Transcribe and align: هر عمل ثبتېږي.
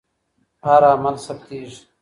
هر 0.65 0.81
عمل 0.91 1.15
ثبتېږي. 1.25 1.79